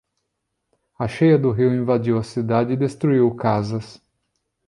A 0.97 1.07
cheia 1.07 1.37
do 1.37 1.51
rio 1.51 1.71
invadiu 1.75 2.17
a 2.17 2.23
cidade 2.23 2.73
e 2.73 2.75
destruiu 2.75 3.35
casas 3.35 4.01